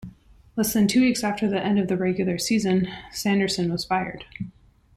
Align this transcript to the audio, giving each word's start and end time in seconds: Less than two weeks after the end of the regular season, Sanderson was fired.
Less 0.55 0.73
than 0.73 0.87
two 0.87 1.01
weeks 1.01 1.23
after 1.23 1.47
the 1.47 1.63
end 1.63 1.77
of 1.77 1.87
the 1.87 1.95
regular 1.95 2.39
season, 2.39 2.87
Sanderson 3.11 3.71
was 3.71 3.85
fired. 3.85 4.25